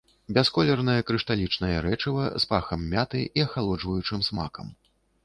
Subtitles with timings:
[0.35, 4.73] Бясколернае крышталічнае рэчыва з пахам мяты і ахалоджваючым смакам.